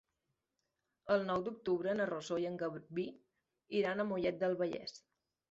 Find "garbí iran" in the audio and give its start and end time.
2.63-4.03